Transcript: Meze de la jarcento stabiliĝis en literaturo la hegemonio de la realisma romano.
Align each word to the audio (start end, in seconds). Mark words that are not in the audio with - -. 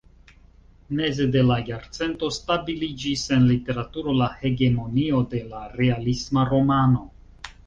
Meze 0.99 1.25
de 1.35 1.43
la 1.49 1.57
jarcento 1.67 2.29
stabiliĝis 2.37 3.27
en 3.37 3.45
literaturo 3.51 4.17
la 4.23 4.31
hegemonio 4.41 5.21
de 5.35 5.43
la 5.53 5.63
realisma 5.77 6.49
romano. 6.53 7.07